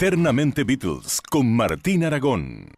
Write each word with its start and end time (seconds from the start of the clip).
Eternamente 0.00 0.62
Beatles 0.62 1.20
con 1.28 1.56
Martín 1.56 2.04
Aragón. 2.04 2.70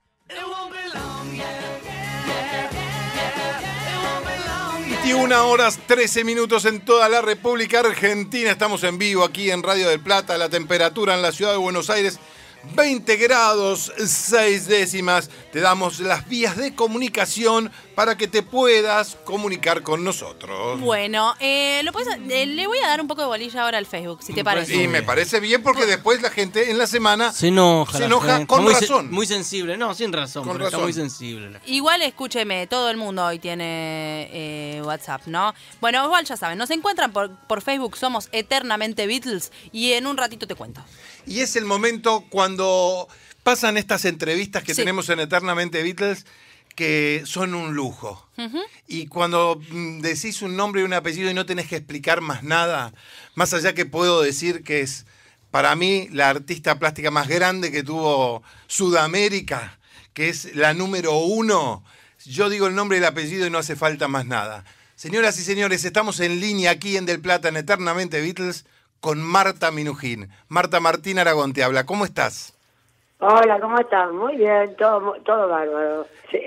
21 4.87 5.49
horas 5.51 5.79
13 5.87 6.25
minutos 6.25 6.65
en 6.65 6.81
toda 6.81 7.11
la 7.11 7.21
República 7.21 7.81
Argentina. 7.81 8.51
Estamos 8.51 8.85
en 8.85 8.97
vivo 8.97 9.23
aquí 9.23 9.51
en 9.51 9.63
Radio 9.63 9.91
del 9.91 10.01
Plata. 10.01 10.39
La 10.39 10.49
temperatura 10.49 11.15
en 11.15 11.21
la 11.21 11.31
ciudad 11.31 11.53
de 11.53 11.59
Buenos 11.59 11.91
Aires 11.91 12.19
20 12.75 13.17
grados 13.17 13.93
6 13.99 14.67
décimas. 14.67 15.29
Te 15.53 15.61
damos 15.61 16.01
las 16.01 16.27
vías 16.27 16.57
de 16.57 16.75
comunicación 16.75 17.71
para 18.01 18.17
que 18.17 18.29
te 18.29 18.43
puedas 18.43 19.19
comunicar 19.25 19.83
con 19.83 20.03
nosotros. 20.03 20.81
Bueno, 20.81 21.35
eh, 21.39 21.83
lo 21.85 21.93
puedes- 21.93 22.09
eh, 22.31 22.47
le 22.47 22.67
voy 22.67 22.79
a 22.79 22.87
dar 22.89 22.99
un 23.03 23.07
poco 23.07 23.21
de 23.21 23.27
bolilla 23.27 23.63
ahora 23.63 23.77
al 23.77 23.85
Facebook, 23.85 24.23
si 24.23 24.33
te 24.33 24.43
parece. 24.43 24.75
Y 24.75 24.89
me 24.89 25.03
parece 25.03 25.39
bien 25.39 25.63
porque 25.63 25.85
después 25.85 26.23
la 26.23 26.31
gente 26.31 26.71
en 26.71 26.79
la 26.79 26.87
semana 26.87 27.31
Se 27.31 27.49
enoja. 27.49 27.99
Se 27.99 28.47
con 28.47 28.63
muy 28.65 28.75
se- 28.75 28.81
razón. 28.81 29.11
muy 29.11 29.27
sensible. 29.27 29.77
No, 29.77 29.93
sin 29.95 30.15
razón. 30.15 30.45
Con 30.45 30.55
pero 30.55 30.65
está 30.65 30.79
razón. 30.79 30.87
muy 30.87 30.95
sensible. 30.95 31.61
Igual 31.67 32.01
escúcheme, 32.01 32.67
todo 32.69 32.89
el 32.89 32.97
mundo 32.97 33.23
hoy 33.27 33.39
tiene 33.39 34.31
eh, 34.33 34.81
WhatsApp, 34.83 35.27
¿no? 35.27 35.53
Bueno, 35.83 36.03
igual 36.07 36.25
ya 36.25 36.39
saben, 36.39 36.57
nos 36.57 36.71
encuentran 36.71 37.13
por, 37.13 37.37
por 37.49 37.61
Facebook, 37.61 37.99
somos 37.99 38.31
Eternamente 38.33 39.07
Beatles 39.07 39.53
y 39.73 39.93
en 39.93 40.07
un 40.07 40.17
ratito 40.17 40.47
te 40.47 40.55
cuento. 40.55 40.81
Y 41.27 41.41
es 41.41 41.55
el 41.55 41.67
momento 41.67 42.25
cuando 42.31 43.09
pasan 43.43 43.77
estas 43.77 44.07
entrevistas 44.07 44.63
que 44.63 44.73
Sí. 44.75 44.81
tenemos 44.81 45.11
en 45.11 45.21
Eternamente 45.21 45.83
Beatles 45.83 46.25
que 46.81 47.25
son 47.27 47.53
un 47.53 47.75
lujo. 47.75 48.27
Y 48.89 49.07
cuando 49.09 49.61
mm, 49.69 50.01
decís 50.01 50.41
un 50.41 50.57
nombre 50.57 50.81
y 50.81 50.85
un 50.85 50.95
apellido 50.95 51.31
y 51.31 51.35
no 51.35 51.45
tenés 51.45 51.67
que 51.69 51.77
explicar 51.77 52.23
más 52.23 52.43
nada, 52.43 52.95
más 53.35 53.53
allá 53.53 53.75
que 53.75 53.85
puedo 53.85 54.23
decir 54.23 54.65
que 54.65 54.81
es 54.81 55.05
para 55.51 55.77
mí 55.77 56.09
la 56.11 56.31
artista 56.31 56.79
plástica 56.79 57.11
más 57.11 57.29
grande 57.29 57.71
que 57.71 57.83
tuvo 57.83 58.43
Sudamérica, 58.67 59.79
que 60.15 60.31
es 60.31 60.57
la 60.57 60.73
número 60.73 61.19
uno, 61.19 61.85
yo 62.25 62.49
digo 62.49 62.67
el 62.67 62.75
nombre 62.75 62.97
y 62.97 63.01
el 63.01 63.05
apellido 63.05 63.47
y 63.47 63.51
no 63.51 63.59
hace 63.59 63.77
falta 63.77 64.09
más 64.09 64.25
nada. 64.25 64.65
Señoras 64.97 65.39
y 65.39 65.43
señores, 65.43 65.85
estamos 65.85 66.19
en 66.21 66.41
línea 66.41 66.71
aquí 66.71 66.97
en 66.97 67.05
Del 67.05 67.21
Plata, 67.21 67.51
en 67.51 67.59
Eternamente 67.59 68.23
Beatles, 68.23 68.65
con 69.01 69.21
Marta 69.23 69.71
Minujín. 69.71 70.31
Marta 70.49 70.81
Martín 70.81 71.19
Aragón 71.19 71.53
te 71.53 71.63
habla. 71.63 71.85
¿Cómo 71.85 72.07
estás? 72.07 72.55
Hola, 73.21 73.61
¿cómo 73.61 73.79
estás? 73.79 74.11
Muy 74.13 74.37
bien, 74.37 74.75
todo, 74.77 75.13
todo 75.25 75.49
bárbaro. 75.49 76.07
Sí. 76.31 76.41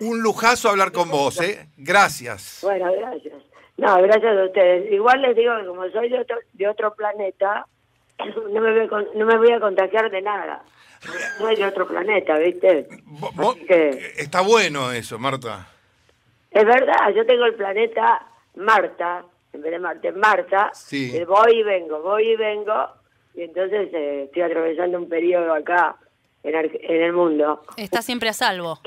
Un 0.00 0.22
lujazo 0.22 0.70
hablar 0.70 0.92
con 0.92 1.10
vos, 1.10 1.40
¿eh? 1.40 1.66
Gracias. 1.76 2.60
Bueno, 2.62 2.90
gracias. 2.92 3.34
No, 3.76 4.00
gracias 4.02 4.38
a 4.38 4.44
ustedes. 4.44 4.92
Igual 4.92 5.22
les 5.22 5.34
digo 5.36 5.52
que 5.60 5.66
como 5.66 5.88
soy 5.90 6.08
de 6.08 6.20
otro, 6.20 6.36
de 6.52 6.68
otro 6.68 6.94
planeta, 6.94 7.66
no 8.52 8.60
me, 8.60 8.86
voy 8.86 9.06
no 9.16 9.26
me 9.26 9.36
voy 9.38 9.52
a 9.52 9.60
contagiar 9.60 10.10
de 10.10 10.22
nada. 10.22 10.62
Soy 11.38 11.56
de 11.56 11.64
otro 11.66 11.86
planeta, 11.88 12.36
¿viste? 12.38 12.86
Vo- 13.18 13.32
vos- 13.34 13.56
que- 13.56 14.12
Está 14.18 14.42
bueno 14.42 14.92
eso, 14.92 15.18
Marta. 15.18 15.66
Es 16.50 16.64
verdad, 16.64 17.10
yo 17.14 17.24
tengo 17.26 17.44
el 17.46 17.54
planeta 17.54 18.26
Marta, 18.56 19.24
en 19.52 19.62
vez 19.62 19.70
de 19.72 19.78
Marte, 19.78 20.12
Marta. 20.12 20.70
Sí. 20.74 21.16
Eh, 21.16 21.24
voy 21.24 21.60
y 21.60 21.62
vengo, 21.62 22.00
voy 22.02 22.28
y 22.30 22.36
vengo. 22.36 22.74
Y 23.34 23.42
entonces 23.42 23.88
eh, 23.94 24.24
estoy 24.24 24.42
atravesando 24.42 24.98
un 24.98 25.08
periodo 25.08 25.54
acá 25.54 25.96
en, 26.42 26.54
Ar- 26.56 26.70
en 26.72 27.02
el 27.02 27.12
mundo. 27.12 27.62
Está 27.76 28.02
siempre 28.02 28.28
a 28.28 28.32
salvo. 28.32 28.78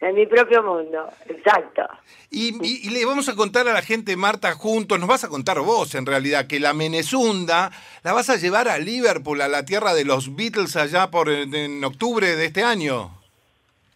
En 0.00 0.14
mi 0.14 0.26
propio 0.26 0.62
mundo, 0.62 1.08
exacto. 1.28 1.82
Y, 2.30 2.54
y- 2.64 2.86
y 2.86 2.90
le 2.90 3.04
vamos 3.04 3.28
a 3.28 3.34
contar 3.34 3.66
a 3.66 3.72
la 3.72 3.82
gente, 3.82 4.16
Marta, 4.16 4.52
juntos, 4.54 4.96
nos 5.00 5.08
vas 5.08 5.24
a 5.24 5.28
contar 5.28 5.58
vos 5.60 5.92
en 5.96 6.06
realidad, 6.06 6.46
que 6.46 6.60
la 6.60 6.72
Menezunda 6.72 7.72
la 8.04 8.12
vas 8.12 8.30
a 8.30 8.36
llevar 8.36 8.68
a 8.68 8.78
Liverpool, 8.78 9.40
a 9.40 9.48
la 9.48 9.64
tierra 9.64 9.94
de 9.94 10.04
los 10.04 10.36
Beatles 10.36 10.76
allá 10.76 11.10
por 11.10 11.28
en, 11.28 11.52
en 11.52 11.82
octubre 11.84 12.36
de 12.36 12.44
este 12.44 12.62
año. 12.62 13.10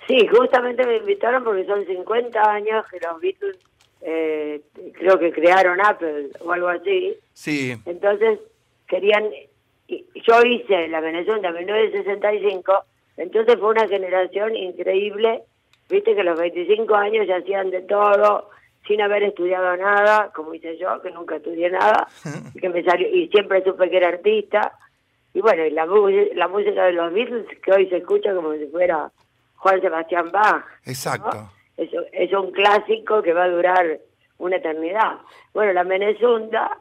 Sí, 0.08 0.26
justamente 0.26 0.84
me 0.84 0.96
invitaron 0.96 1.44
porque 1.44 1.64
son 1.66 1.86
50 1.86 2.50
años 2.50 2.84
que 2.90 2.98
los 2.98 3.20
Beatles 3.20 3.56
eh, 4.00 4.60
creo 4.94 5.16
que 5.20 5.30
crearon 5.30 5.80
Apple 5.80 6.30
o 6.40 6.50
algo 6.50 6.66
así. 6.66 7.16
Sí. 7.32 7.76
Entonces 7.86 8.40
querían, 8.88 9.22
y- 9.88 10.06
yo 10.26 10.40
hice 10.44 10.88
la 10.88 11.00
Venezuela 11.00 11.48
en 11.48 11.54
1965, 11.54 12.84
entonces 13.16 13.56
fue 13.58 13.70
una 13.70 13.88
generación 13.88 14.56
increíble, 14.56 15.42
viste 15.88 16.14
que 16.14 16.20
a 16.20 16.24
los 16.24 16.38
25 16.38 16.94
años 16.94 17.26
ya 17.26 17.36
hacían 17.36 17.70
de 17.70 17.82
todo, 17.82 18.50
sin 18.86 19.00
haber 19.00 19.22
estudiado 19.22 19.76
nada, 19.76 20.30
como 20.34 20.54
hice 20.54 20.76
yo, 20.78 21.00
que 21.02 21.10
nunca 21.10 21.36
estudié 21.36 21.70
nada, 21.70 22.08
y 22.54 22.60
que 22.60 22.68
me 22.68 22.82
salió, 22.82 23.08
y 23.08 23.28
siempre 23.28 23.62
supe 23.62 23.90
que 23.90 23.96
era 23.96 24.08
artista, 24.08 24.72
y 25.34 25.40
bueno, 25.40 25.64
y 25.64 25.70
la, 25.70 25.86
música 25.86 26.84
de 26.84 26.92
los 26.92 27.12
Beatles, 27.12 27.46
que 27.62 27.72
hoy 27.72 27.88
se 27.88 27.98
escucha 27.98 28.34
como 28.34 28.52
si 28.52 28.66
fuera 28.66 29.10
Juan 29.56 29.80
Sebastián 29.80 30.30
Bach. 30.30 30.64
¿no? 30.64 30.90
Exacto. 30.92 31.50
Es, 31.76 31.90
es 32.12 32.32
un 32.34 32.52
clásico 32.52 33.22
que 33.22 33.32
va 33.32 33.44
a 33.44 33.48
durar 33.48 33.98
una 34.38 34.56
eternidad. 34.56 35.18
Bueno, 35.54 35.72
la 35.72 35.84
Menezunda 35.84 36.78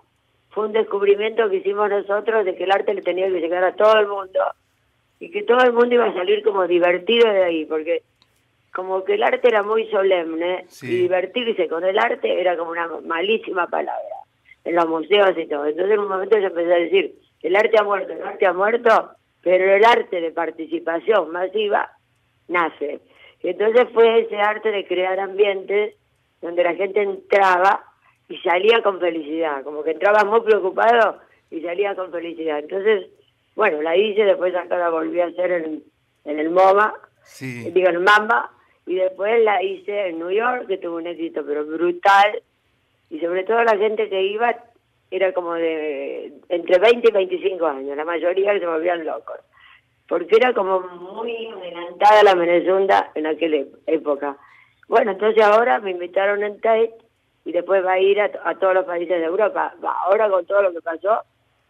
fue 0.52 0.66
un 0.68 0.74
descubrimiento 0.74 1.50
que 1.50 1.58
hicimos 1.58 1.90
nosotros 1.90 2.46
de 2.46 2.56
que 2.56 2.64
el 2.66 2.72
arte 2.72 2.94
le 2.94 3.02
tenía 3.02 3.28
que 3.28 3.40
llegar 3.40 3.64
a 3.64 3.76
todo 3.76 4.00
el 4.00 4.08
mundo 4.08 4.40
y 5.20 5.30
que 5.32 5.44
todo 5.44 5.60
el 5.64 5.74
mundo 5.74 5.96
iba 5.96 6.06
a 6.06 6.14
salir 6.14 6.44
como 6.44 6.68
divertido 6.68 7.32
de 7.32 7.44
ahí, 7.44 7.66
porque 7.66 8.04
como 8.74 9.04
que 9.04 9.16
el 9.16 9.24
arte 9.24 9.48
era 9.48 9.64
muy 9.64 9.88
solemne 9.90 10.66
Sí. 10.68 10.88
y 10.88 11.02
divertirse 11.04 11.68
con 11.68 11.84
el 11.84 11.98
arte 12.00 12.40
era 12.40 12.56
como 12.58 12.72
una 12.72 12.88
malísima 13.06 13.68
palabra 13.68 14.16
en 14.64 14.76
los 14.76 14.88
museos 14.88 15.38
y 15.38 15.46
todo. 15.48 15.66
Entonces 15.66 15.94
en 15.94 16.00
un 16.00 16.08
momento 16.08 16.38
yo 16.38 16.48
empecé 16.48 16.74
a 16.74 16.78
decir, 16.80 17.16
el 17.44 17.56
arte 17.56 17.78
ha 17.80 17.84
muerto, 17.84 18.14
el 18.14 18.22
arte 18.24 18.46
ha 18.46 18.54
muerto, 18.54 19.10
pero 19.42 19.74
el 19.76 19.84
arte 19.84 20.22
de 20.22 20.32
participación 20.32 21.32
masiva 21.32 21.92
nace. 22.48 23.00
Y 23.44 23.50
entonces 23.50 23.88
fue 23.94 24.20
ese 24.22 24.38
arte 24.38 24.72
de 24.72 24.86
crear 24.86 25.20
ambientes 25.20 25.96
donde 26.42 26.64
la 26.64 26.74
gente 26.76 27.02
entraba 27.02 27.84
y 28.32 28.38
salía 28.40 28.82
con 28.82 29.00
felicidad, 29.00 29.64
como 29.64 29.84
que 29.84 29.92
entraba 29.92 30.24
muy 30.24 30.42
preocupado 30.42 31.18
y 31.50 31.62
salía 31.62 31.94
con 31.96 32.12
felicidad. 32.12 32.60
Entonces, 32.60 33.08
bueno, 33.56 33.82
la 33.82 33.96
hice, 33.98 34.24
después 34.24 34.56
acá 34.56 34.78
la 34.78 34.90
volví 34.90 35.20
a 35.20 35.26
hacer 35.28 35.52
en, 35.52 35.84
en 36.26 36.40
el 36.40 36.50
MoMA, 36.50 36.94
Sí. 37.24 37.70
digo 37.72 37.90
en 37.90 38.04
Mamba, 38.04 38.50
y 38.86 38.96
después 38.96 39.44
la 39.44 39.62
hice 39.62 40.08
en 40.08 40.20
New 40.20 40.32
York, 40.32 40.68
que 40.68 40.78
tuvo 40.78 40.96
un 40.96 41.08
éxito 41.08 41.44
pero 41.46 41.66
brutal, 41.66 42.42
y 43.10 43.20
sobre 43.20 43.44
todo 43.44 43.64
la 43.64 43.78
gente 43.78 44.10
que 44.10 44.22
iba 44.24 44.56
era 45.12 45.34
como 45.34 45.54
de 45.56 46.34
entre 46.50 46.80
20 46.80 47.10
y 47.10 47.12
25 47.12 47.66
años, 47.68 47.98
la 47.98 48.06
mayoría 48.06 48.58
se 48.58 48.66
volvían 48.66 49.06
locos, 49.06 49.38
porque 50.08 50.38
era 50.38 50.54
como 50.54 50.80
muy 50.80 51.48
adelantada 51.48 52.24
la 52.24 52.36
Menezunda 52.36 53.12
en 53.16 53.28
aquella 53.28 53.58
ep- 53.58 53.78
época. 53.88 54.38
Bueno, 54.88 55.12
entonces 55.12 55.44
ahora 55.44 55.80
me 55.80 55.92
invitaron 55.92 56.44
en 56.44 56.60
Tate 56.62 56.94
y 57.46 57.52
después 57.52 57.86
va 57.86 57.94
a 57.94 58.00
ir 58.00 58.20
a, 58.22 58.32
a 58.44 58.56
todos 58.56 58.74
los 58.74 58.86
países 58.86 59.20
de 59.20 59.26
Europa. 59.26 59.74
Ahora 60.06 60.30
con 60.30 60.46
todo 60.46 60.62
lo 60.62 60.72
que 60.72 60.82
pasó, 60.82 61.22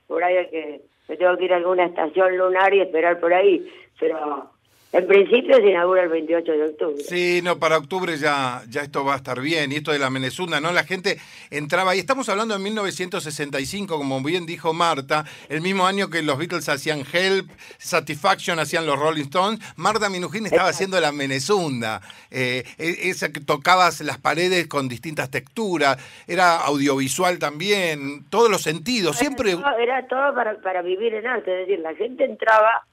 por 0.08 0.24
ahí 0.24 0.38
es 0.38 0.48
que 0.50 0.82
me 1.08 1.18
tengo 1.18 1.38
que 1.38 1.46
ir 1.46 1.54
a 1.54 1.58
alguna 1.58 1.86
estación 1.86 2.38
lunar 2.38 2.74
y 2.74 2.82
esperar 2.82 3.20
por 3.20 3.34
ahí, 3.34 3.70
pero 4.00 4.50
en 4.94 5.08
principio 5.08 5.56
se 5.56 5.70
inaugura 5.70 6.04
el 6.04 6.10
28 6.10 6.52
de 6.52 6.64
octubre. 6.66 7.04
Sí, 7.04 7.40
no, 7.44 7.58
para 7.60 7.78
octubre 7.78 8.18
ya, 8.18 8.62
ya 8.70 8.82
esto 8.82 9.06
va 9.06 9.14
a 9.14 9.18
estar 9.18 9.40
bien. 9.40 9.72
Y 9.72 9.76
esto 9.76 9.92
de 9.92 10.00
la 10.00 10.10
Menezunda, 10.10 10.60
¿no? 10.60 10.74
La 10.74 10.84
gente 10.84 11.18
entraba, 11.50 11.96
y 11.96 12.00
estamos 12.00 12.28
hablando 12.28 12.54
de 12.54 12.60
1965, 12.62 13.98
como 13.98 14.22
bien 14.22 14.46
dijo 14.46 14.74
Marta, 14.74 15.24
el 15.48 15.62
mismo 15.62 15.86
año 15.88 16.10
que 16.10 16.22
los 16.22 16.38
Beatles 16.38 16.68
hacían 16.68 17.04
Help, 17.12 17.50
Satisfaction 17.78 18.60
hacían 18.60 18.86
los 18.86 19.00
Rolling 19.00 19.24
Stones, 19.24 19.62
Marta 19.78 20.10
Minujín 20.10 20.46
estaba 20.46 20.70
haciendo 20.70 21.00
la 21.00 21.14
Menezunda, 21.14 22.02
eh, 22.30 22.64
e- 22.78 23.10
esa 23.10 23.32
que 23.32 23.40
tocabas 23.40 24.02
las 24.02 24.18
paredes 24.18 24.68
con 24.68 24.90
distintas 24.90 25.32
texturas, 25.32 25.98
era 26.28 26.58
audiovisual 26.58 27.40
también, 27.40 28.26
todos 28.30 28.52
los 28.52 28.62
sentidos, 28.62 29.18
siempre... 29.18 29.52
Era 29.52 29.62
todo, 29.62 29.78
era 29.78 30.08
todo 30.08 30.36
para, 30.36 30.62
para 30.62 30.82
vivir 30.82 31.14
en 31.14 31.28
arte, 31.28 31.62
es 31.62 31.68
decir, 31.68 31.80
la 31.80 31.96
gente 31.96 32.26
entraba 32.26 32.86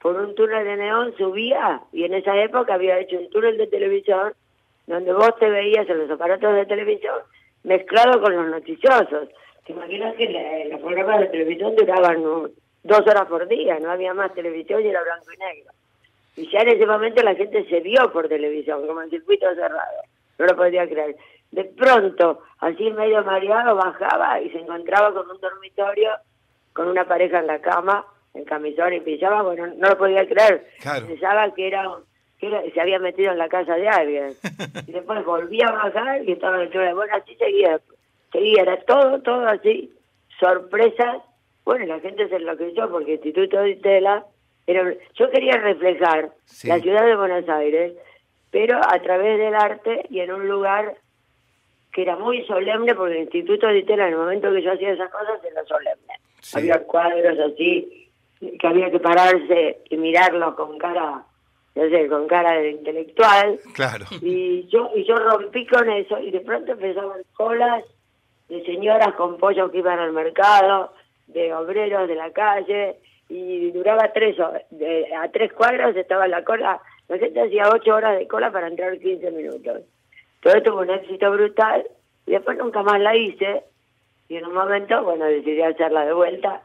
por 0.00 0.16
un 0.16 0.34
túnel 0.34 0.64
de 0.64 0.76
neón, 0.76 1.14
subía, 1.16 1.80
y 1.92 2.04
en 2.04 2.14
esa 2.14 2.36
época 2.36 2.74
había 2.74 2.98
hecho 2.98 3.18
un 3.18 3.30
túnel 3.30 3.56
de 3.56 3.66
televisión 3.66 4.32
donde 4.86 5.12
vos 5.12 5.36
te 5.38 5.50
veías 5.50 5.88
en 5.88 5.98
los 5.98 6.10
aparatos 6.10 6.54
de 6.54 6.66
televisión 6.66 7.16
mezclado 7.64 8.20
con 8.20 8.34
los 8.34 8.48
noticiosos. 8.48 9.28
¿Te 9.66 9.72
imaginas 9.72 10.14
que 10.16 10.68
los 10.70 10.80
programas 10.80 11.20
de 11.20 11.26
televisión 11.26 11.76
duraban 11.76 12.22
¿no? 12.22 12.48
dos 12.84 13.00
horas 13.00 13.26
por 13.26 13.46
día? 13.48 13.78
No 13.80 13.90
había 13.90 14.14
más 14.14 14.32
televisión 14.34 14.82
y 14.82 14.88
era 14.88 15.02
blanco 15.02 15.26
y 15.32 15.36
negro. 15.36 15.72
Y 16.36 16.50
ya 16.50 16.60
en 16.60 16.68
ese 16.68 16.86
momento 16.86 17.22
la 17.22 17.34
gente 17.34 17.66
se 17.68 17.80
vio 17.80 18.10
por 18.12 18.28
televisión, 18.28 18.86
como 18.86 19.02
en 19.02 19.10
circuito 19.10 19.46
cerrado. 19.54 20.02
No 20.38 20.46
lo 20.46 20.56
podía 20.56 20.88
creer. 20.88 21.16
De 21.50 21.64
pronto, 21.64 22.42
así 22.60 22.90
medio 22.92 23.24
mareado, 23.24 23.74
bajaba 23.74 24.40
y 24.40 24.50
se 24.50 24.60
encontraba 24.60 25.12
con 25.12 25.28
un 25.28 25.40
dormitorio, 25.40 26.10
con 26.72 26.88
una 26.88 27.06
pareja 27.06 27.40
en 27.40 27.48
la 27.48 27.60
cama, 27.60 28.06
en 28.34 28.44
camisón 28.44 28.92
y 28.92 29.00
pijama. 29.00 29.42
Bueno, 29.42 29.66
no 29.76 29.88
lo 29.88 29.98
podía 29.98 30.26
creer. 30.26 30.66
Claro. 30.80 31.06
Pensaba 31.06 31.52
que 31.54 31.66
era, 31.68 31.84
que 32.38 32.46
era- 32.48 32.62
se 32.72 32.80
había 32.80 32.98
metido 32.98 33.32
en 33.32 33.38
la 33.38 33.48
casa 33.48 33.74
de 33.76 33.88
alguien. 33.88 34.32
y 34.86 34.92
después 34.92 35.24
volvía 35.24 35.66
a 35.68 35.72
bajar 35.88 36.22
y 36.24 36.32
estaba 36.32 36.62
en 36.62 36.72
el 36.72 36.94
Bueno, 36.94 37.12
así 37.14 37.34
seguía. 37.36 37.80
Seguía, 38.32 38.62
era 38.62 38.76
todo, 38.82 39.20
todo 39.22 39.46
así. 39.48 39.92
Sorpresas. 40.38 41.18
Bueno, 41.64 41.86
la 41.86 42.00
gente 42.00 42.28
se 42.28 42.36
enloqueció 42.36 42.88
porque 42.90 43.12
el 43.14 43.18
Instituto 43.18 43.60
de 43.60 43.76
Tela 43.76 44.24
Era, 44.66 44.94
yo 45.14 45.30
quería 45.30 45.56
reflejar 45.58 46.30
Sí. 46.44 46.68
la 46.68 46.78
ciudad 46.78 47.04
de 47.04 47.16
Buenos 47.16 47.48
Aires, 47.48 47.94
pero 48.50 48.78
a 48.78 48.98
través 49.00 49.38
del 49.38 49.54
arte 49.54 50.04
y 50.10 50.20
en 50.20 50.32
un 50.32 50.46
lugar 50.48 50.94
que 51.92 52.02
era 52.02 52.16
muy 52.16 52.44
solemne, 52.44 52.94
porque 52.94 53.14
el 53.16 53.22
Instituto 53.22 53.66
de 53.66 53.78
Itela, 53.78 54.06
en 54.06 54.12
el 54.12 54.18
momento 54.18 54.52
que 54.52 54.62
yo 54.62 54.72
hacía 54.72 54.90
esas 54.92 55.10
cosas, 55.10 55.42
era 55.42 55.64
solemne. 55.64 56.14
Sí. 56.40 56.58
Había 56.58 56.82
cuadros 56.84 57.38
así, 57.38 58.07
que 58.40 58.66
había 58.66 58.90
que 58.90 59.00
pararse 59.00 59.78
y 59.90 59.96
mirarlos 59.96 60.54
con 60.54 60.78
cara, 60.78 61.24
no 61.74 61.82
sé, 61.88 62.08
con 62.08 62.26
cara 62.28 62.52
de 62.58 62.70
intelectual. 62.70 63.58
Claro. 63.74 64.04
Y 64.22 64.66
yo, 64.68 64.90
y 64.94 65.04
yo 65.04 65.16
rompí 65.16 65.66
con 65.66 65.88
eso 65.90 66.18
y 66.20 66.30
de 66.30 66.40
pronto 66.40 66.72
empezaban 66.72 67.22
colas 67.34 67.84
de 68.48 68.64
señoras 68.64 69.14
con 69.14 69.36
pollos 69.38 69.70
que 69.70 69.78
iban 69.78 69.98
al 69.98 70.12
mercado, 70.12 70.92
de 71.26 71.52
obreros 71.52 72.08
de 72.08 72.14
la 72.14 72.30
calle, 72.30 72.96
y 73.28 73.70
duraba 73.72 74.10
tres 74.12 74.38
horas. 74.40 74.62
De- 74.70 75.14
a 75.14 75.30
tres 75.30 75.52
cuadras 75.52 75.94
estaba 75.96 76.26
la 76.28 76.42
cola. 76.44 76.80
La 77.08 77.18
gente 77.18 77.42
hacía 77.42 77.68
ocho 77.70 77.94
horas 77.94 78.18
de 78.18 78.26
cola 78.26 78.50
para 78.50 78.68
entrar 78.68 78.98
15 78.98 79.30
minutos. 79.32 79.82
Todo 80.40 80.54
esto 80.54 80.72
fue 80.72 80.82
un 80.82 80.90
éxito 80.90 81.30
brutal 81.32 81.84
y 82.26 82.30
después 82.32 82.56
nunca 82.56 82.82
más 82.82 83.00
la 83.00 83.14
hice. 83.16 83.64
Y 84.30 84.36
en 84.36 84.46
un 84.46 84.54
momento, 84.54 85.02
bueno, 85.04 85.24
decidí 85.26 85.60
hacerla 85.62 86.04
de 86.06 86.12
vuelta. 86.14 86.62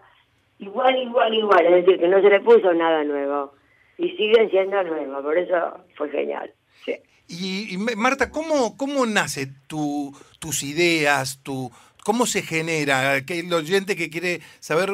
Igual, 0.64 0.96
igual, 0.98 1.34
igual. 1.34 1.66
Es 1.66 1.86
decir, 1.86 2.00
que 2.00 2.08
no 2.08 2.22
se 2.22 2.30
le 2.30 2.40
puso 2.40 2.74
nada 2.74 3.04
nuevo. 3.04 3.54
Y 3.98 4.10
sigue 4.12 4.50
siendo 4.50 4.82
nuevo. 4.84 5.22
Por 5.22 5.38
eso 5.38 5.56
fue 5.96 6.10
genial. 6.10 6.52
Sí. 6.86 6.96
Y, 7.28 7.74
y, 7.74 7.78
Marta, 7.78 8.32
¿cómo, 8.32 8.78
cómo 8.78 9.06
nace 9.06 9.48
tu, 9.68 10.16
tus 10.40 10.64
ideas, 10.64 11.42
tu, 11.44 11.70
cómo 12.04 12.26
se 12.26 12.42
genera? 12.42 13.26
Que 13.26 13.40
el 13.40 13.54
oyente 13.54 13.96
que 13.96 14.10
quiere 14.10 14.40
saber, 14.60 14.92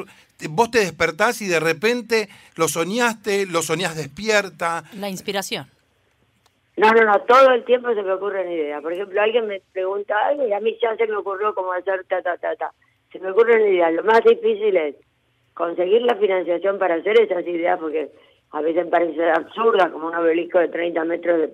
vos 0.50 0.72
te 0.72 0.80
despertás 0.80 1.42
y 1.42 1.48
de 1.48 1.60
repente 1.60 2.30
lo 2.56 2.68
soñaste, 2.68 3.46
lo 3.46 3.62
soñás 3.62 3.96
despierta. 3.96 4.84
La 4.94 5.10
inspiración. 5.10 5.68
No, 6.78 6.92
no, 6.92 7.04
no, 7.04 7.22
todo 7.22 7.52
el 7.52 7.66
tiempo 7.66 7.94
se 7.94 8.02
me 8.02 8.14
ocurren 8.14 8.52
ideas. 8.52 8.82
Por 8.82 8.94
ejemplo, 8.94 9.22
alguien 9.22 9.48
me 9.48 9.62
pregunta 9.74 10.16
algo 10.28 10.48
y 10.48 10.54
a 10.54 10.60
mí 10.62 10.78
ya 10.82 10.96
se 10.96 11.08
me 11.08 11.18
ocurrió 11.18 11.54
cómo 11.54 11.74
hacer 11.74 12.06
ta, 12.06 12.22
ta, 12.22 12.38
ta, 12.38 12.56
ta. 12.56 12.72
Se 13.12 13.20
me 13.20 13.32
ocurren 13.32 13.68
ideas. 13.68 13.94
Lo 13.94 14.04
más 14.04 14.24
difícil 14.24 14.78
es 14.78 14.96
conseguir 15.64 16.02
la 16.04 16.16
financiación 16.16 16.80
para 16.80 16.96
hacer 16.96 17.20
esas 17.20 17.46
ideas, 17.46 17.78
porque 17.78 18.10
a 18.52 18.62
veces 18.62 18.88
parecen 18.88 19.28
absurdas, 19.28 19.92
como 19.92 20.08
un 20.08 20.16
obelisco 20.16 20.58
de 20.58 20.70
30 20.70 21.04
metros 21.04 21.38
de- 21.38 21.54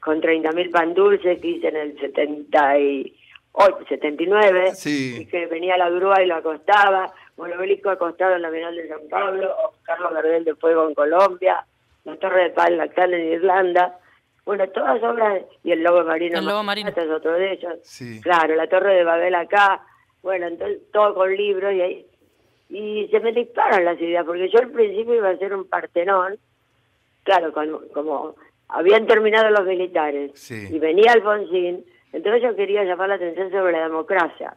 con 0.00 0.20
30.000 0.20 0.70
pan 0.70 0.92
dulces 0.92 1.40
que 1.40 1.48
hice 1.48 1.68
en 1.68 1.76
el 1.76 1.98
78, 1.98 3.78
79, 3.88 4.74
Sí. 4.74 5.22
y 5.22 5.26
que 5.26 5.46
venía 5.46 5.78
la 5.78 5.88
grúa 5.88 6.22
y 6.22 6.26
lo 6.26 6.34
acostaba, 6.36 7.10
o 7.38 7.46
el 7.46 7.54
obelisco 7.54 7.88
acostado 7.88 8.36
en 8.36 8.42
la 8.42 8.50
Bienal 8.50 8.76
de 8.76 8.86
San 8.86 9.08
Pablo, 9.08 9.50
o 9.64 9.72
Carlos 9.82 10.12
Gardel 10.12 10.44
de 10.44 10.54
Fuego 10.56 10.86
en 10.86 10.94
Colombia, 10.94 11.64
la 12.04 12.16
Torre 12.16 12.42
de 12.44 12.50
Paz 12.50 12.70
Lactal 12.70 13.14
en 13.14 13.32
Irlanda. 13.32 13.98
Bueno, 14.44 14.68
todas 14.68 15.02
obras, 15.02 15.42
y 15.64 15.72
el 15.72 15.82
Lobo 15.82 16.04
Marino, 16.04 16.38
El 16.38 16.44
Lobo 16.44 16.62
Marino. 16.62 16.90
Este 16.90 17.02
es 17.02 17.10
otro 17.10 17.32
de 17.32 17.52
ellos. 17.52 17.78
Sí. 17.82 18.20
Claro, 18.20 18.54
la 18.56 18.66
Torre 18.68 18.94
de 18.94 19.04
Babel 19.04 19.34
acá, 19.34 19.80
bueno, 20.22 20.46
entonces 20.48 20.80
todo 20.92 21.14
con 21.14 21.34
libros 21.34 21.72
y 21.72 21.80
ahí. 21.80 22.06
Y 22.68 23.08
se 23.10 23.20
me 23.20 23.32
disparan 23.32 23.84
las 23.84 24.00
ideas, 24.00 24.24
porque 24.26 24.48
yo 24.50 24.58
al 24.58 24.70
principio 24.70 25.14
iba 25.14 25.28
a 25.28 25.32
hacer 25.32 25.54
un 25.54 25.66
Partenón, 25.68 26.36
claro, 27.24 27.52
con- 27.52 27.88
como 27.94 28.34
habían 28.68 29.06
terminado 29.06 29.48
los 29.50 29.64
militares 29.66 30.32
Sí. 30.34 30.68
y 30.70 30.78
venía 30.78 31.12
Alfonsín, 31.12 31.84
entonces 32.12 32.42
yo 32.42 32.54
quería 32.54 32.84
llamar 32.84 33.08
la 33.08 33.14
atención 33.14 33.50
sobre 33.50 33.72
la 33.72 33.84
democracia. 33.84 34.54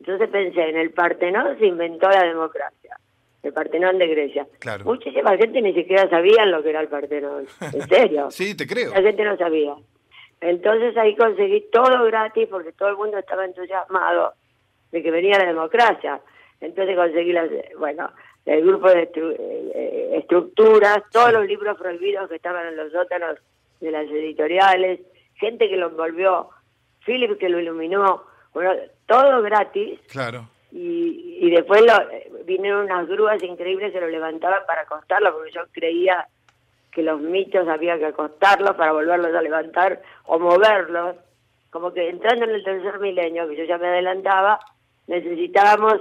Entonces 0.00 0.28
pensé, 0.28 0.68
en 0.68 0.76
el 0.76 0.90
Partenón 0.90 1.58
se 1.58 1.66
inventó 1.66 2.08
la 2.10 2.24
democracia, 2.24 2.98
el 3.42 3.52
Partenón 3.54 3.96
de 3.96 4.08
Grecia. 4.08 4.46
Claro. 4.58 4.84
Muchísima 4.84 5.34
gente 5.38 5.62
ni 5.62 5.72
siquiera 5.72 6.08
sabía 6.10 6.44
lo 6.44 6.62
que 6.62 6.70
era 6.70 6.80
el 6.82 6.88
Partenón, 6.88 7.46
en 7.72 7.82
serio. 7.88 8.30
Sí, 8.30 8.54
te 8.54 8.66
creo. 8.66 8.90
La 8.92 9.00
gente 9.00 9.24
no 9.24 9.36
sabía. 9.38 9.74
Entonces 10.42 10.94
ahí 10.98 11.16
conseguí 11.16 11.64
todo 11.72 12.04
gratis 12.04 12.46
porque 12.50 12.72
todo 12.72 12.90
el 12.90 12.96
mundo 12.96 13.16
estaba 13.16 13.46
entusiasmado 13.46 14.34
de 14.92 15.02
que 15.02 15.10
venía 15.10 15.38
la 15.38 15.46
democracia. 15.46 16.20
Entonces 16.64 16.96
conseguí, 16.96 17.32
las, 17.32 17.50
bueno, 17.78 18.10
el 18.46 18.64
grupo 18.64 18.88
de 18.88 19.10
estru- 19.10 19.36
eh, 19.38 19.72
eh, 19.74 20.10
estructuras, 20.18 21.02
todos 21.12 21.32
los 21.32 21.46
libros 21.46 21.78
prohibidos 21.78 22.28
que 22.28 22.36
estaban 22.36 22.66
en 22.66 22.76
los 22.76 22.92
sótanos 22.92 23.38
de 23.80 23.90
las 23.90 24.04
editoriales, 24.06 25.00
gente 25.36 25.68
que 25.68 25.76
lo 25.76 25.88
envolvió, 25.88 26.48
Philip 27.04 27.38
que 27.38 27.48
lo 27.48 27.60
iluminó, 27.60 28.24
bueno, 28.52 28.72
todo 29.06 29.42
gratis 29.42 29.98
Claro. 30.10 30.48
y, 30.72 31.38
y 31.40 31.50
después 31.50 31.82
lo, 31.82 32.44
vinieron 32.44 32.84
unas 32.84 33.06
grúas 33.08 33.42
increíbles 33.42 33.92
que 33.92 34.00
lo 34.00 34.08
levantaban 34.08 34.62
para 34.66 34.82
acostarlo, 34.82 35.32
porque 35.34 35.52
yo 35.52 35.62
creía 35.72 36.26
que 36.92 37.02
los 37.02 37.20
mitos 37.20 37.66
había 37.68 37.98
que 37.98 38.06
acostarlos 38.06 38.76
para 38.76 38.92
volverlos 38.92 39.34
a 39.34 39.42
levantar 39.42 40.00
o 40.26 40.38
moverlos. 40.38 41.16
Como 41.70 41.92
que 41.92 42.08
entrando 42.08 42.44
en 42.44 42.52
el 42.52 42.62
tercer 42.62 43.00
milenio, 43.00 43.48
que 43.48 43.56
yo 43.56 43.64
ya 43.64 43.78
me 43.78 43.88
adelantaba, 43.88 44.60
necesitábamos 45.08 46.00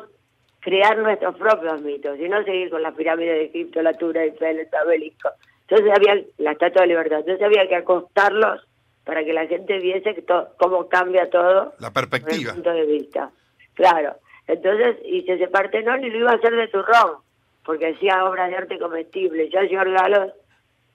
crear 0.63 0.97
nuestros 0.97 1.35
propios 1.35 1.81
mitos 1.81 2.17
y 2.19 2.29
no 2.29 2.43
seguir 2.43 2.69
con 2.69 2.81
la 2.81 2.91
pirámide 2.93 3.33
de 3.33 3.43
Egipto, 3.45 3.81
la 3.81 3.93
Tura, 3.93 4.23
Eiffel, 4.23 4.59
el 4.59 4.67
obelisco. 4.85 5.29
Entonces 5.67 5.91
había 5.95 6.23
la 6.37 6.51
Estatua 6.51 6.81
de 6.83 6.87
Libertad, 6.89 7.19
entonces 7.19 7.43
había 7.43 7.67
que 7.67 7.75
acostarlos 7.75 8.65
para 9.03 9.23
que 9.25 9.33
la 9.33 9.45
gente 9.47 9.79
viese 9.79 10.15
que 10.15 10.21
to- 10.21 10.49
cómo 10.57 10.87
cambia 10.87 11.29
todo 11.29 11.73
La 11.79 11.89
desde 11.89 11.91
perspectiva. 11.93 12.51
el 12.51 12.55
punto 12.55 12.71
de 12.73 12.85
vista. 12.85 13.31
Claro. 13.73 14.15
Entonces 14.47 14.97
hice 15.05 15.33
ese 15.33 15.47
Partenón 15.47 16.03
y 16.03 16.09
lo 16.09 16.19
iba 16.19 16.31
a 16.31 16.35
hacer 16.35 16.55
de 16.55 16.67
turrón, 16.67 17.17
porque 17.65 17.87
hacía 17.93 18.23
obras 18.25 18.49
de 18.49 18.57
arte 18.57 18.77
comestible. 18.79 19.49
Ya 19.49 19.65
George 19.67 19.91
Galos 19.93 20.31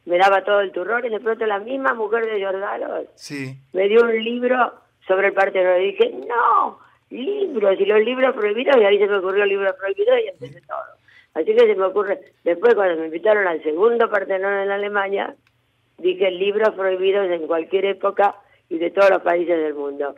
me 0.06 0.16
daba 0.18 0.42
todo 0.44 0.60
el 0.60 0.72
turrón 0.72 1.04
y 1.04 1.10
de 1.10 1.20
pronto 1.20 1.44
la 1.46 1.58
misma 1.58 1.92
mujer 1.94 2.24
de 2.26 2.38
George 2.38 2.60
Galos 2.60 3.06
Sí. 3.14 3.56
me 3.72 3.88
dio 3.88 4.02
un 4.02 4.22
libro 4.24 4.72
sobre 5.06 5.28
el 5.28 5.32
Partenón. 5.34 5.80
Y 5.82 5.92
dije, 5.92 6.10
no, 6.26 6.78
libros, 7.10 7.80
y 7.80 7.84
los 7.86 8.00
libros 8.04 8.34
prohibidos, 8.34 8.76
y 8.80 8.84
ahí 8.84 8.98
se 8.98 9.06
me 9.06 9.16
ocurrió 9.16 9.44
el 9.44 9.48
libro 9.50 9.74
prohibido 9.78 10.18
y 10.18 10.28
empecé 10.28 10.60
todo. 10.62 10.78
Así 11.34 11.54
que 11.54 11.60
se 11.66 11.74
me 11.74 11.84
ocurre, 11.84 12.20
después 12.44 12.74
cuando 12.74 13.00
me 13.00 13.06
invitaron 13.06 13.46
al 13.46 13.62
segundo 13.62 14.10
Partenón 14.10 14.52
en 14.54 14.70
Alemania, 14.70 15.34
dije 15.98 16.30
libros 16.30 16.70
prohibidos 16.74 17.30
en 17.30 17.46
cualquier 17.46 17.84
época 17.86 18.34
y 18.68 18.78
de 18.78 18.90
todos 18.90 19.10
los 19.10 19.22
países 19.22 19.56
del 19.56 19.74
mundo. 19.74 20.14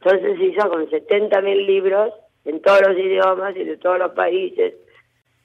Entonces 0.00 0.38
se 0.38 0.44
hizo 0.44 0.68
con 0.68 0.86
70.000 0.88 1.66
libros 1.66 2.12
en 2.44 2.60
todos 2.60 2.80
los 2.88 2.98
idiomas 2.98 3.54
y 3.56 3.64
de 3.64 3.76
todos 3.76 3.98
los 3.98 4.12
países. 4.12 4.74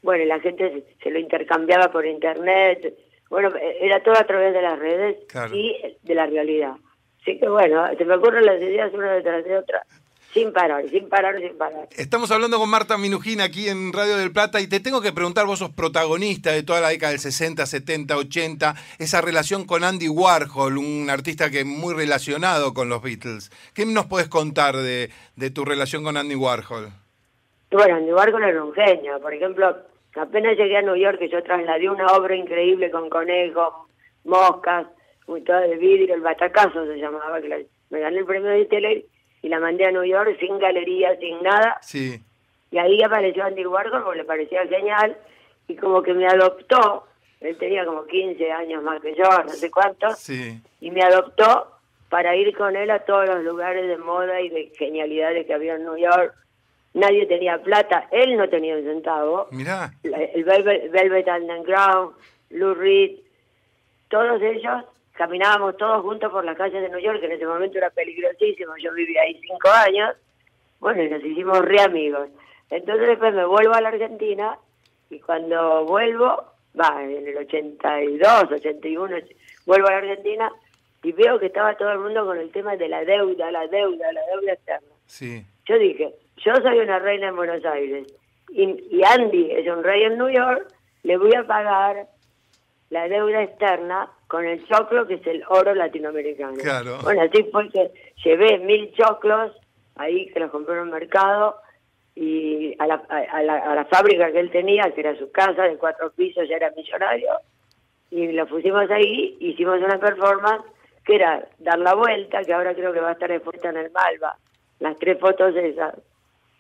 Bueno, 0.01 0.23
y 0.23 0.27
la 0.27 0.39
gente 0.39 0.71
se, 0.97 1.03
se 1.03 1.11
lo 1.11 1.19
intercambiaba 1.19 1.91
por 1.91 2.05
internet. 2.05 2.95
Bueno, 3.29 3.49
eh, 3.55 3.77
era 3.81 4.01
todo 4.01 4.15
a 4.17 4.23
través 4.25 4.53
de 4.53 4.61
las 4.61 4.79
redes 4.79 5.17
Claro. 5.27 5.53
y 5.55 5.75
de 6.03 6.15
la 6.15 6.25
realidad. 6.25 6.73
Así 7.21 7.37
que 7.39 7.49
bueno, 7.49 7.85
se 7.97 8.05
me 8.05 8.15
ocurren 8.15 8.45
las 8.45 8.61
ideas 8.61 8.93
una 8.93 9.13
detrás 9.13 9.43
de 9.43 9.57
otra, 9.57 9.83
sin 10.33 10.51
parar, 10.53 10.87
sin 10.89 11.09
parar, 11.09 11.39
sin 11.39 11.57
parar. 11.57 11.87
Estamos 11.97 12.31
hablando 12.31 12.59
con 12.59 12.69
Marta 12.69 12.97
Minujín 12.97 13.41
aquí 13.41 13.69
en 13.69 13.93
Radio 13.93 14.17
del 14.17 14.31
Plata 14.31 14.59
y 14.61 14.67
te 14.67 14.79
tengo 14.79 15.01
que 15.01 15.11
preguntar, 15.11 15.45
vos 15.45 15.59
sos 15.59 15.71
protagonista 15.71 16.51
de 16.51 16.63
toda 16.63 16.81
la 16.81 16.89
década 16.89 17.11
del 17.11 17.19
60, 17.19 17.65
70, 17.65 18.17
80, 18.17 18.75
esa 18.99 19.21
relación 19.21 19.65
con 19.65 19.83
Andy 19.83 20.09
Warhol, 20.09 20.77
un 20.77 21.09
artista 21.09 21.49
que 21.49 21.61
es 21.61 21.65
muy 21.65 21.93
relacionado 21.95 22.73
con 22.73 22.89
los 22.89 23.01
Beatles. 23.01 23.51
¿Qué 23.73 23.85
nos 23.85 24.05
podés 24.05 24.27
contar 24.27 24.75
de, 24.75 25.09
de 25.35 25.49
tu 25.49 25.65
relación 25.65 26.03
con 26.03 26.17
Andy 26.17 26.35
Warhol? 26.35 26.89
Bueno, 27.71 27.95
Andy 27.95 28.13
Warhol 28.13 28.43
era 28.43 28.63
un 28.63 28.73
genio. 28.73 29.19
Por 29.19 29.33
ejemplo, 29.33 29.75
apenas 30.15 30.57
llegué 30.57 30.77
a 30.77 30.81
New 30.81 30.95
York 30.95 31.19
y 31.21 31.29
yo 31.29 31.41
trasladé 31.43 31.89
una 31.89 32.07
obra 32.07 32.35
increíble 32.35 32.91
con 32.91 33.09
conejos, 33.09 33.73
moscas, 34.23 34.87
toda 35.45 35.61
de 35.61 35.75
vidrio, 35.77 36.15
el 36.15 36.21
batacazo 36.21 36.85
se 36.85 36.97
llamaba, 36.97 37.41
que 37.41 37.67
me 37.89 37.99
gané 37.99 38.19
el 38.19 38.25
premio 38.25 38.49
de 38.49 38.65
tele 38.65 39.05
y 39.47 39.49
la 39.49 39.61
mandé 39.61 39.85
a 39.85 39.91
New 39.91 40.03
York 40.03 40.37
sin 40.41 40.59
galería, 40.59 41.15
sin 41.17 41.41
nada. 41.41 41.77
Sí, 41.81 42.21
Y 42.69 42.77
ahí 42.77 43.01
apareció 43.01 43.45
Andy 43.45 43.65
Warhol 43.65 44.03
porque 44.03 44.17
le 44.17 44.25
parecía 44.25 44.67
genial 44.67 45.15
y 45.69 45.75
como 45.77 46.03
que 46.03 46.13
me 46.13 46.27
adoptó. 46.27 47.07
Él 47.39 47.57
tenía 47.57 47.85
como 47.85 48.05
15 48.05 48.51
años 48.51 48.83
más 48.83 49.01
que 49.01 49.15
yo, 49.15 49.23
no 49.23 49.49
sé 49.49 49.71
cuántos 49.71 50.19
sí, 50.19 50.59
y 50.81 50.91
me 50.91 51.01
adoptó 51.01 51.71
para 52.09 52.35
ir 52.35 52.55
con 52.57 52.75
él 52.75 52.89
a 52.91 52.99
todos 52.99 53.25
los 53.27 53.43
lugares 53.43 53.87
de 53.87 53.97
moda 53.97 54.41
y 54.41 54.49
de 54.49 54.73
genialidades 54.77 55.45
que 55.45 55.53
había 55.53 55.75
en 55.75 55.83
New 55.85 55.97
York. 55.97 56.33
Nadie 56.93 57.25
tenía 57.27 57.61
plata, 57.61 58.07
él 58.11 58.35
no 58.35 58.49
tenía 58.49 58.75
un 58.75 58.83
centavo. 58.83 59.47
mirá, 59.51 59.93
El 60.03 60.43
Velvet, 60.43 60.91
Velvet 60.91 61.27
Underground, 61.27 62.15
Lou 62.49 62.73
Reed, 62.73 63.17
todos 64.09 64.41
ellos 64.41 64.83
caminábamos 65.17 65.75
todos 65.77 66.01
juntos 66.03 66.31
por 66.31 66.45
las 66.45 66.55
calles 66.55 66.81
de 66.81 66.89
New 66.89 66.99
York, 66.99 67.19
que 67.19 67.25
en 67.25 67.33
ese 67.33 67.45
momento 67.45 67.77
era 67.77 67.89
peligrosísimo. 67.89 68.73
Yo 68.77 68.93
vivía 68.93 69.21
ahí 69.23 69.39
cinco 69.41 69.69
años. 69.69 70.15
Bueno, 70.79 71.03
y 71.03 71.09
nos 71.09 71.23
hicimos 71.23 71.59
re 71.59 71.81
amigos. 71.81 72.29
Entonces 72.69 73.07
después 73.07 73.33
me 73.33 73.45
vuelvo 73.45 73.73
a 73.73 73.81
la 73.81 73.89
Argentina 73.89 74.57
y 75.09 75.19
cuando 75.19 75.85
vuelvo, 75.85 76.43
va, 76.79 77.03
en 77.03 77.27
el 77.27 77.37
82, 77.37 78.51
81, 78.51 79.15
vuelvo 79.65 79.87
a 79.87 79.91
la 79.91 79.97
Argentina 79.97 80.51
y 81.03 81.11
veo 81.13 81.39
que 81.39 81.47
estaba 81.47 81.75
todo 81.75 81.91
el 81.91 81.99
mundo 81.99 82.25
con 82.25 82.37
el 82.37 82.51
tema 82.51 82.75
de 82.75 82.87
la 82.87 83.03
deuda, 83.03 83.49
la 83.51 83.67
deuda, 83.67 84.11
la 84.11 84.21
deuda 84.33 84.53
externa. 84.53 84.87
sí, 85.05 85.43
Yo 85.65 85.79
dije, 85.79 86.13
yo 86.37 86.53
soy 86.55 86.79
una 86.79 86.99
reina 86.99 87.29
en 87.29 87.35
Buenos 87.35 87.63
Aires 87.65 88.07
y, 88.49 88.63
y 88.63 89.01
Andy 89.03 89.51
es 89.51 89.67
un 89.67 89.83
rey 89.83 90.03
en 90.03 90.17
New 90.17 90.29
York, 90.29 90.67
le 91.03 91.17
voy 91.17 91.33
a 91.35 91.47
pagar 91.47 92.07
la 92.89 93.07
deuda 93.07 93.43
externa 93.43 94.09
con 94.27 94.45
el 94.45 94.65
choclo, 94.67 95.07
que 95.07 95.15
es 95.15 95.27
el 95.27 95.43
oro 95.49 95.73
latinoamericano. 95.73 96.57
Claro. 96.61 96.97
Bueno, 97.03 97.21
así 97.21 97.43
fue 97.51 97.69
que 97.69 97.91
llevé 98.25 98.57
mil 98.59 98.91
choclos 98.93 99.53
ahí 99.95 100.27
que 100.31 100.39
los 100.39 100.51
compré 100.51 100.75
en 100.75 100.81
el 100.81 100.85
mercado 100.89 101.55
y 102.15 102.75
a 102.79 102.87
la, 102.87 102.95
a, 103.09 103.41
la, 103.43 103.57
a 103.57 103.75
la 103.75 103.85
fábrica 103.85 104.31
que 104.31 104.39
él 104.39 104.51
tenía, 104.51 104.91
que 104.93 105.01
era 105.01 105.15
su 105.17 105.31
casa 105.31 105.63
de 105.63 105.77
cuatro 105.77 106.11
pisos, 106.11 106.47
ya 106.49 106.55
era 106.57 106.71
millonario, 106.75 107.29
y 108.09 108.31
lo 108.31 108.47
pusimos 108.47 108.89
ahí, 108.89 109.37
hicimos 109.39 109.79
una 109.79 109.99
performance 109.99 110.63
que 111.05 111.15
era 111.15 111.47
dar 111.59 111.79
la 111.79 111.93
vuelta, 111.93 112.41
que 112.43 112.53
ahora 112.53 112.73
creo 112.73 112.91
que 112.91 112.99
va 112.99 113.09
a 113.09 113.13
estar 113.13 113.31
expuesta 113.31 113.69
en 113.69 113.77
el 113.77 113.91
Malva, 113.91 114.35
las 114.79 114.97
tres 114.97 115.19
fotos 115.19 115.55
esas, 115.55 115.93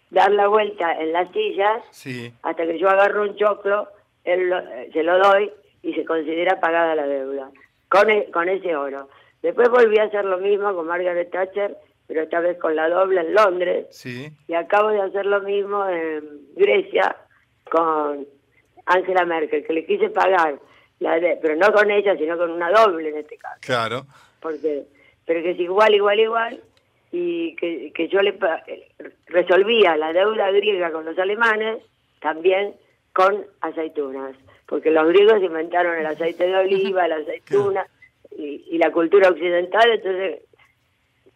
dar 0.09 0.31
la 0.31 0.47
vuelta 0.47 0.93
en 1.01 1.11
las 1.11 1.31
sillas 1.31 1.83
Sí. 1.91 2.31
hasta 2.43 2.65
que 2.65 2.77
yo 2.79 2.87
agarro 2.89 3.23
un 3.23 3.35
choclo, 3.35 3.89
él 4.23 4.49
lo- 4.49 4.61
se 4.93 5.03
lo 5.03 5.17
doy 5.19 5.51
y 5.87 5.93
se 5.93 6.03
considera 6.05 6.59
pagada 6.59 6.95
la 6.95 7.07
deuda, 7.07 7.49
con, 7.89 8.09
e- 8.09 8.29
con 8.31 8.49
ese 8.49 8.75
oro. 8.75 9.09
Después 9.41 9.69
volví 9.69 9.97
a 9.99 10.03
hacer 10.03 10.25
lo 10.25 10.37
mismo 10.37 10.75
con 10.75 10.85
Margaret 10.87 11.31
Thatcher, 11.31 11.77
pero 12.07 12.21
esta 12.23 12.39
vez 12.41 12.57
con 12.59 12.75
la 12.75 12.89
doble 12.89 13.21
en 13.21 13.33
Londres, 13.33 13.87
Sí. 13.91 14.27
y 14.47 14.53
acabo 14.53 14.89
de 14.89 15.01
hacer 15.01 15.25
lo 15.25 15.41
mismo 15.41 15.87
en 15.87 16.23
Grecia 16.55 17.15
con 17.71 18.25
Angela 18.85 19.25
Merkel, 19.25 19.65
que 19.65 19.73
le 19.73 19.85
quise 19.85 20.09
pagar, 20.09 20.55
la 20.99 21.19
de- 21.19 21.37
pero 21.41 21.55
no 21.55 21.71
con 21.71 21.89
ella, 21.91 22.15
sino 22.17 22.37
con 22.37 22.51
una 22.51 22.69
doble 22.71 23.09
en 23.09 23.17
este 23.17 23.37
caso 23.37 23.59
Claro. 23.61 24.05
porque 24.41 24.83
pero 25.25 25.41
que 25.43 25.51
es 25.51 25.59
igual, 25.59 25.93
igual, 25.93 26.19
igual, 26.19 26.61
y 27.11 27.55
que, 27.57 27.91
que 27.93 28.07
yo 28.07 28.21
le 28.21 28.37
resolvía 29.27 29.95
la 29.97 30.13
deuda 30.13 30.51
griega 30.51 30.91
con 30.91 31.05
los 31.05 31.17
alemanes 31.19 31.83
también 32.21 32.73
con 33.13 33.45
aceitunas, 33.61 34.35
porque 34.67 34.91
los 34.91 35.07
griegos 35.07 35.41
inventaron 35.41 35.97
el 35.97 36.05
aceite 36.05 36.45
de 36.45 36.55
oliva, 36.55 37.07
la 37.07 37.15
aceituna 37.17 37.87
y, 38.37 38.65
y 38.69 38.77
la 38.77 38.91
cultura 38.91 39.29
occidental, 39.29 39.89
entonces 39.91 40.41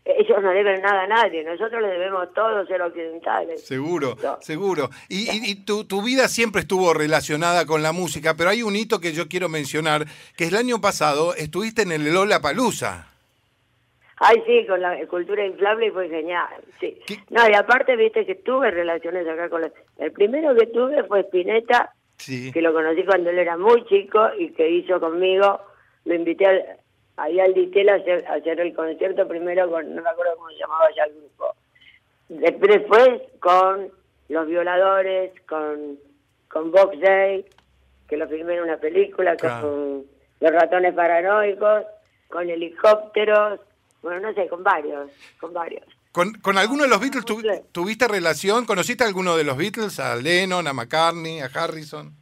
ellos 0.04 0.42
no 0.42 0.50
deben 0.52 0.82
nada 0.82 1.04
a 1.04 1.08
nadie, 1.08 1.44
nosotros 1.44 1.80
le 1.82 1.88
debemos 1.90 2.34
todo 2.34 2.66
ser 2.66 2.82
occidentales. 2.82 3.64
Seguro, 3.66 4.18
No. 4.22 4.38
seguro. 4.42 4.90
Y, 5.10 5.30
y- 5.30 5.52
y 5.52 5.64
tu, 5.64 5.84
tu 5.86 6.02
vida 6.02 6.28
siempre 6.28 6.62
estuvo 6.62 6.94
relacionada 6.94 7.66
con 7.68 7.84
la 7.84 7.92
música, 7.92 8.34
pero 8.36 8.50
hay 8.50 8.64
un 8.64 8.76
hito 8.76 9.00
que 9.00 9.14
yo 9.14 9.28
quiero 9.30 9.48
mencionar, 9.48 10.06
que 10.36 10.46
el 10.48 10.56
año 10.56 10.82
pasado 10.82 11.36
estuviste 11.36 11.84
en 11.84 11.92
el 11.92 12.14
Lola 12.14 12.42
Palusa. 12.42 13.08
Ay, 14.18 14.42
sí, 14.46 14.66
con 14.68 14.82
la 14.82 14.98
cultura 15.08 15.46
inflable 15.46 15.88
y 15.88 15.92
fue 15.92 16.10
genial, 16.10 16.48
sí. 16.80 16.98
¿Qué? 17.08 17.18
No, 17.30 17.48
y 17.50 17.54
aparte, 17.56 17.96
viste 17.96 18.26
que 18.26 18.36
tuve 18.36 18.70
relaciones 18.72 19.28
acá 19.28 19.50
con 19.50 19.62
los... 19.62 19.72
El 19.98 20.12
primero 20.12 20.56
que 20.56 20.68
tuve 20.68 21.04
fue 21.06 21.22
Spinetta, 21.22 21.92
Sí. 22.22 22.52
que 22.52 22.62
lo 22.62 22.74
conocí 22.74 23.04
cuando 23.06 23.30
él 23.30 23.40
era 23.40 23.58
muy 23.58 23.84
chico 23.86 24.20
y 24.38 24.52
que 24.52 24.70
hizo 24.70 25.00
conmigo, 25.00 25.60
lo 26.06 26.14
invité 26.14 26.46
al- 26.46 26.66
ahí 27.18 27.40
al 27.40 27.54
Ditel 27.54 27.90
a 27.90 27.96
hacer, 27.96 28.26
a 28.28 28.34
hacer 28.34 28.60
el 28.60 28.74
concierto 28.76 29.28
primero 29.28 29.70
con, 29.70 29.94
no 29.96 30.02
me 30.02 30.10
acuerdo 30.10 30.36
cómo 30.38 30.50
se 30.50 30.58
llamaba 30.58 30.86
ya 30.96 31.04
el 31.06 31.14
grupo. 31.14 31.56
De- 32.30 32.52
Después 32.52 33.10
con 33.40 33.90
Los 34.30 34.48
Violadores, 34.48 35.32
con, 35.48 35.98
con 36.50 36.72
Box 36.72 37.00
Day, 37.00 37.46
que 38.08 38.18
lo 38.18 38.28
filmé 38.28 38.56
en 38.56 38.64
una 38.64 38.78
película, 38.78 39.36
Claro. 39.36 39.62
con 39.68 40.06
Los 40.40 40.52
Ratones 40.52 40.94
Paranoicos, 40.94 41.86
con 42.30 42.50
Helicópteros, 42.50 43.60
bueno, 44.02 44.20
no 44.22 44.34
sé, 44.34 44.48
con 44.48 44.64
varios, 44.64 45.10
con 45.40 45.54
varios. 45.54 45.84
¿Con, 46.12 46.34
con 46.34 46.58
alguno 46.58 46.84
de 46.84 46.90
los 46.90 47.00
Beatles 47.00 47.24
tu- 47.26 47.42
tuviste 47.72 48.08
relación? 48.08 48.66
¿Conociste 48.66 49.04
a 49.04 49.08
alguno 49.08 49.38
de 49.38 49.44
los 49.46 49.56
Beatles? 49.58 50.00
¿A 50.00 50.16
Lennon, 50.16 50.68
a 50.68 50.74
McCartney, 50.74 51.40
a 51.40 51.46
Harrison? 51.46 52.14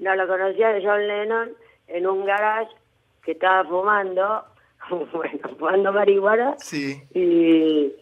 No, 0.00 0.14
lo 0.14 0.26
conocía 0.26 0.68
de 0.70 0.82
John 0.84 1.06
Lennon 1.06 1.50
en 1.88 2.06
un 2.06 2.24
garage 2.24 2.70
que 3.22 3.32
estaba 3.32 3.64
fumando, 3.68 4.44
bueno, 5.12 5.48
fumando 5.58 5.92
marihuana, 5.92 6.54
Sí. 6.58 7.02
y, 7.14 7.92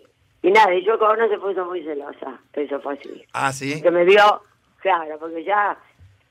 y 0.42 0.50
nada, 0.52 0.72
y 0.74 0.84
yo 0.84 0.98
con 0.98 1.12
uno 1.18 1.28
se 1.28 1.38
puso 1.38 1.64
muy 1.64 1.82
celosa, 1.82 2.40
eso 2.52 2.80
fue 2.80 2.94
así. 2.94 3.24
Ah, 3.32 3.52
sí. 3.52 3.82
Que 3.82 3.90
me 3.90 4.04
vio, 4.04 4.42
claro, 4.80 5.18
porque 5.18 5.42
ya 5.42 5.76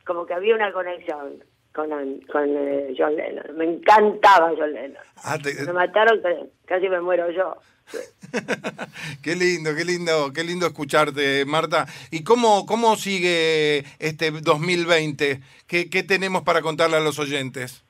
como 0.05 0.25
que 0.25 0.33
había 0.35 0.55
una 0.55 0.71
conexión 0.71 1.43
con, 1.73 1.89
con 2.31 2.45
eh, 2.55 2.93
John 2.97 3.15
Lennon. 3.15 3.57
Me 3.57 3.65
encantaba 3.65 4.53
John 4.57 4.71
Lennon. 4.71 5.03
Ah, 5.23 5.37
te- 5.37 5.53
Me 5.65 5.73
mataron, 5.73 6.21
casi 6.65 6.87
me 6.87 7.01
muero 7.01 7.29
yo. 7.31 7.57
qué 9.23 9.35
lindo, 9.35 9.75
qué 9.75 9.85
lindo, 9.85 10.31
qué 10.33 10.43
lindo 10.43 10.67
escucharte, 10.67 11.45
Marta. 11.45 11.85
¿Y 12.11 12.23
cómo, 12.23 12.65
cómo 12.65 12.95
sigue 12.95 13.83
este 13.99 14.31
2020? 14.31 15.39
¿Qué, 15.67 15.89
¿Qué 15.89 16.03
tenemos 16.03 16.43
para 16.43 16.61
contarle 16.61 16.97
a 16.97 17.01
los 17.01 17.19
oyentes? 17.19 17.83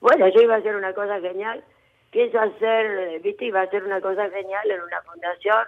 Bueno, 0.00 0.28
yo 0.28 0.40
iba 0.42 0.54
a 0.54 0.58
hacer 0.58 0.76
una 0.76 0.92
cosa 0.92 1.20
genial. 1.20 1.64
Pienso 2.10 2.38
hacer, 2.38 3.20
viste, 3.22 3.46
iba 3.46 3.60
a 3.60 3.64
hacer 3.64 3.84
una 3.84 4.00
cosa 4.00 4.28
genial 4.30 4.70
en 4.70 4.80
una 4.80 5.02
fundación 5.02 5.64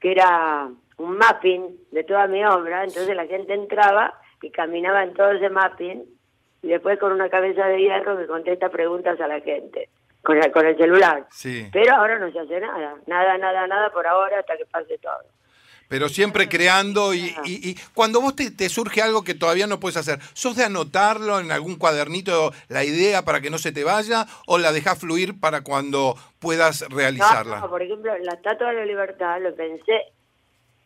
que 0.00 0.12
era 0.12 0.68
un 0.98 1.16
mapping 1.16 1.78
de 1.92 2.04
toda 2.04 2.26
mi 2.26 2.44
obra. 2.44 2.84
Entonces 2.84 3.14
la 3.16 3.26
gente 3.26 3.54
entraba 3.54 4.20
y 4.42 4.50
caminaba 4.50 5.02
en 5.02 5.14
todo 5.14 5.30
ese 5.32 5.48
mapping 5.48 6.04
y 6.62 6.68
después 6.68 6.98
con 6.98 7.12
una 7.12 7.30
cabeza 7.30 7.66
de 7.66 7.80
hierro 7.80 8.16
me 8.16 8.26
contesta 8.26 8.68
preguntas 8.68 9.20
a 9.20 9.28
la 9.28 9.40
gente 9.40 9.88
con 10.24 10.42
el, 10.42 10.50
con 10.50 10.66
el 10.66 10.76
celular. 10.76 11.26
Sí. 11.30 11.68
Pero 11.72 11.94
ahora 11.94 12.18
no 12.18 12.32
se 12.32 12.40
hace 12.40 12.58
nada. 12.60 12.96
Nada, 13.06 13.38
nada, 13.38 13.66
nada 13.66 13.90
por 13.92 14.06
ahora 14.06 14.40
hasta 14.40 14.56
que 14.56 14.64
pase 14.66 14.98
todo. 14.98 15.12
Pero 15.86 16.08
siempre 16.08 16.48
creando 16.48 17.12
y, 17.12 17.36
y- 17.44 17.70
y 17.70 17.74
cuando 17.92 18.20
vos 18.22 18.34
te, 18.34 18.50
te 18.50 18.70
surge 18.70 19.02
algo 19.02 19.22
que 19.22 19.34
todavía 19.34 19.66
no 19.66 19.78
puedes 19.78 19.98
hacer, 19.98 20.18
¿sos 20.32 20.56
de 20.56 20.64
anotarlo 20.64 21.38
en 21.40 21.52
algún 21.52 21.76
cuadernito 21.76 22.52
la 22.68 22.84
idea 22.84 23.22
para 23.22 23.42
que 23.42 23.50
no 23.50 23.58
se 23.58 23.70
te 23.70 23.84
vaya 23.84 24.26
o 24.46 24.56
la 24.56 24.72
dejás 24.72 24.98
fluir 24.98 25.38
para 25.38 25.60
cuando 25.60 26.16
puedas 26.38 26.88
realizarla? 26.88 27.60
No, 27.60 27.68
por 27.68 27.82
ejemplo, 27.82 28.16
la 28.18 28.32
Estatua 28.32 28.68
de 28.70 28.76
la 28.76 28.86
Libertad 28.86 29.40
lo 29.42 29.54
pensé 29.54 30.00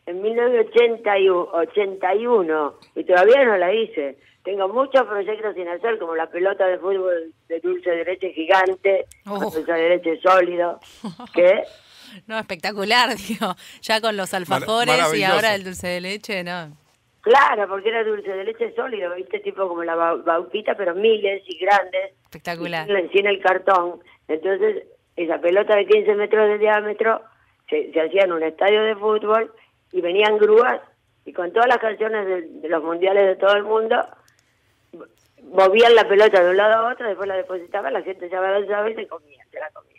en 0.09 0.21
1981 0.21 2.73
y 2.95 3.03
todavía 3.03 3.43
no 3.45 3.57
la 3.57 3.73
hice. 3.73 4.17
Tengo 4.43 4.67
muchos 4.69 5.03
proyectos 5.05 5.53
sin 5.55 5.67
hacer, 5.67 5.99
como 5.99 6.15
la 6.15 6.27
pelota 6.27 6.65
de 6.65 6.77
fútbol 6.79 7.33
de 7.47 7.59
dulce 7.59 7.89
de 7.91 8.05
leche 8.05 8.31
gigante, 8.33 9.05
Oh. 9.27 9.39
dulce 9.51 9.71
de 9.71 9.89
leche 9.89 10.19
sólido, 10.21 10.79
que 11.33 11.63
No, 12.27 12.39
espectacular, 12.39 13.09
digo. 13.27 13.55
Ya 13.81 14.01
con 14.01 14.17
los 14.17 14.33
alfajores 14.33 15.13
y 15.15 15.23
ahora 15.23 15.53
el 15.55 15.63
dulce 15.63 15.87
de 15.87 16.01
leche, 16.01 16.43
no. 16.43 16.75
claro, 17.21 17.67
porque 17.67 17.89
era 17.89 18.03
dulce 18.03 18.29
de 18.31 18.43
leche 18.45 18.73
sólido, 18.75 19.13
viste, 19.15 19.39
tipo 19.41 19.67
como 19.67 19.83
la 19.83 19.95
bau- 19.95 20.23
bauquita, 20.23 20.75
pero 20.75 20.95
miles 20.95 21.43
y 21.45 21.57
grandes, 21.59 22.13
Espectacular. 22.23 22.89
y 22.89 22.95
sin, 22.95 23.11
sin 23.11 23.27
el 23.27 23.39
cartón. 23.41 23.99
Entonces, 24.27 24.83
esa 25.15 25.39
pelota 25.39 25.75
de 25.75 25.85
15 25.85 26.15
metros 26.15 26.47
de 26.47 26.57
diámetro 26.59 27.21
se, 27.69 27.91
se 27.91 28.01
hacía 28.01 28.23
en 28.23 28.31
un 28.31 28.41
estadio 28.43 28.81
de 28.83 28.95
fútbol 28.95 29.51
y 29.91 30.01
venían 30.01 30.37
grúas 30.37 30.79
y 31.25 31.33
con 31.33 31.51
todas 31.51 31.67
las 31.67 31.77
canciones 31.79 32.25
de, 32.25 32.41
de 32.61 32.69
los 32.69 32.83
mundiales 32.83 33.25
de 33.27 33.35
todo 33.35 33.53
el 33.55 33.63
mundo 33.63 33.97
movían 35.51 35.95
la 35.95 36.07
pelota 36.07 36.43
de 36.43 36.49
un 36.51 36.57
lado 36.57 36.87
a 36.87 36.91
otro, 36.93 37.07
después 37.07 37.27
la 37.27 37.35
depositaban, 37.35 37.93
la 37.93 38.01
gente 38.01 38.29
se 38.29 38.35
abalanzaba 38.35 38.89
y 38.89 38.95
se 38.95 39.07
comía, 39.07 39.43
se 39.51 39.59
la 39.59 39.69
comía. 39.71 39.89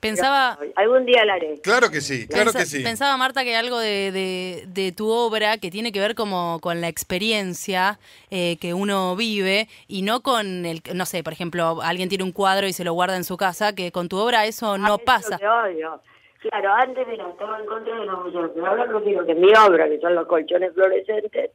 Pensaba, 0.00 0.58
Algún 0.74 1.06
día 1.06 1.24
la 1.24 1.34
haré. 1.34 1.60
Claro 1.62 1.88
que 1.88 2.00
sí, 2.00 2.26
claro 2.26 2.46
pensa- 2.50 2.58
que 2.58 2.66
sí. 2.66 2.82
pensaba 2.82 3.16
Marta 3.16 3.44
que 3.44 3.54
algo 3.54 3.78
de, 3.78 4.10
de- 4.10 4.64
de 4.66 4.90
tu 4.90 5.08
obra 5.08 5.58
que 5.58 5.70
tiene 5.70 5.92
que 5.92 6.00
ver 6.00 6.16
como 6.16 6.58
con 6.60 6.80
la 6.80 6.88
experiencia 6.88 8.00
eh, 8.30 8.56
que 8.60 8.74
uno 8.74 9.14
vive 9.14 9.68
y 9.86 10.02
no 10.02 10.22
con 10.22 10.66
el, 10.66 10.82
no 10.94 11.06
sé, 11.06 11.22
por 11.22 11.32
ejemplo, 11.32 11.80
alguien 11.82 12.08
tiene 12.08 12.24
un 12.24 12.32
cuadro 12.32 12.66
y 12.66 12.72
se 12.72 12.82
lo 12.82 12.92
guarda 12.94 13.16
en 13.16 13.22
su 13.22 13.36
casa, 13.36 13.74
que 13.76 13.92
con 13.92 14.08
tu 14.08 14.16
obra 14.18 14.44
eso 14.46 14.76
no 14.76 14.84
Ah, 14.86 14.88
eso 14.88 14.96
es 14.96 15.04
pasa. 15.04 15.30
lo 15.34 15.38
que 15.38 15.46
odio. 15.48 16.02
Claro, 16.42 16.72
antes 16.72 17.06
mira, 17.06 17.28
estaba 17.28 17.58
en 17.60 17.66
contra 17.66 17.98
de 17.98 18.04
los 18.04 18.24
museos, 18.24 18.50
pero 18.52 18.66
ahora 18.66 18.86
prefiero 18.86 19.24
que 19.24 19.34
mi 19.34 19.52
obra, 19.54 19.88
que 19.88 20.00
son 20.00 20.14
los 20.16 20.26
colchones 20.26 20.74
fluorescentes, 20.74 21.52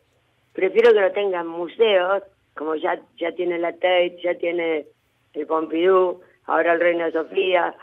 prefiero 0.53 0.93
que 0.93 1.01
lo 1.01 1.11
tengan 1.11 1.47
museos, 1.47 2.23
como 2.55 2.75
ya 2.75 2.99
ya 3.17 3.33
tiene 3.33 3.59
la 3.59 3.73
Tate, 3.73 4.17
ya 4.23 4.35
tiene 4.35 4.87
el 5.33 5.45
Pompidou, 5.45 6.21
ahora 6.45 6.73
el 6.73 6.79
Reina 6.79 7.11
Sofía, 7.11 7.75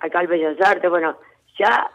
acá 0.00 0.20
el 0.20 0.26
Bellas 0.26 0.60
Artes, 0.60 0.90
bueno, 0.90 1.16
ya 1.58 1.90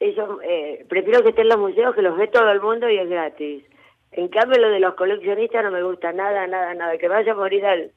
eso, 0.00 0.40
eh, 0.42 0.84
prefiero 0.88 1.22
que 1.22 1.30
estén 1.30 1.48
los 1.48 1.58
museos 1.58 1.94
que 1.94 2.02
los 2.02 2.16
ve 2.16 2.26
todo 2.28 2.50
el 2.50 2.60
mundo 2.60 2.88
y 2.90 2.98
es 2.98 3.08
gratis. 3.08 3.64
En 4.12 4.28
cambio, 4.28 4.58
lo 4.60 4.70
de 4.70 4.80
los 4.80 4.94
coleccionistas 4.94 5.64
no 5.64 5.70
me 5.70 5.82
gusta 5.82 6.12
nada, 6.12 6.46
nada, 6.46 6.74
nada. 6.74 6.98
Que 6.98 7.08
vaya 7.08 7.32
a 7.32 7.34
morir 7.36 7.64
al, 7.64 7.92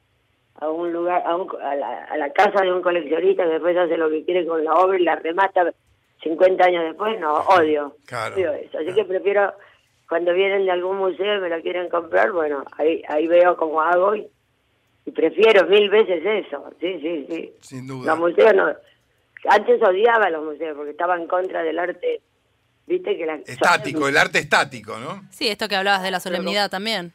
a 0.55 0.69
un 0.69 0.91
lugar, 0.91 1.23
a, 1.25 1.35
un- 1.35 1.49
a 1.61 1.75
la, 1.75 2.03
a 2.05 2.17
la 2.17 2.31
casa 2.33 2.61
de 2.63 2.71
un 2.73 2.81
coleccionista 2.81 3.43
que 3.43 3.49
después 3.51 3.77
hace 3.77 3.97
lo 3.97 4.09
que 4.09 4.25
quiere 4.25 4.45
con 4.45 4.63
la 4.63 4.73
obra 4.73 4.99
y 4.99 5.03
la 5.03 5.15
remata 5.15 5.71
50 6.23 6.63
años 6.65 6.83
después, 6.83 7.19
no, 7.19 7.33
odio. 7.33 7.95
Claro. 8.05 8.35
Odio 8.35 8.53
eso. 8.53 8.77
Así 8.79 8.93
que 8.93 9.05
prefiero, 9.05 9.53
cuando 10.09 10.33
vienen 10.33 10.65
de 10.65 10.71
algún 10.71 10.97
museo 10.97 11.37
y 11.37 11.41
me 11.41 11.49
lo 11.49 11.61
quieren 11.61 11.87
comprar, 11.89 12.31
bueno, 12.33 12.65
ahí, 12.77 13.01
ahí 13.07 13.25
veo 13.27 13.55
cómo 13.55 13.81
hago 13.81 14.15
y, 14.15 14.27
y 15.05 15.11
prefiero 15.11 15.65
mil 15.67 15.89
veces 15.89 16.21
eso. 16.25 16.69
Sí, 16.81 16.99
sí, 16.99 17.25
sí. 17.29 17.53
Sin 17.61 17.87
duda. 17.87 18.11
Los 18.11 18.19
museos 18.19 18.53
no. 18.53 18.67
Antes 19.49 19.81
odiaba 19.81 20.29
los 20.29 20.43
museos 20.43 20.75
porque 20.75 20.91
estaba 20.91 21.15
en 21.15 21.25
contra 21.27 21.63
del 21.63 21.79
arte, 21.79 22.19
viste 22.85 23.15
que 23.17 23.25
la... 23.25 23.35
Estático, 23.35 24.09
el 24.09 24.17
arte 24.17 24.39
estático, 24.39 24.97
¿no? 24.97 25.23
Sí, 25.31 25.47
esto 25.47 25.69
que 25.69 25.77
hablabas 25.77 26.03
de 26.03 26.11
la 26.11 26.19
solemnidad 26.19 26.69
también. 26.69 27.13